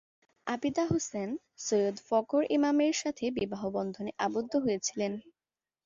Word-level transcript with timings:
আবিদা 0.47 0.83
হুসেন 0.91 1.29
সৈয়দ 1.57 1.97
ফখর 2.07 2.43
ইমামের 2.49 2.93
সাথে 3.01 3.25
বিবাহবন্ধনে 3.37 4.11
আবদ্ধ 4.19 4.53
হয়েছিলেন। 4.65 5.13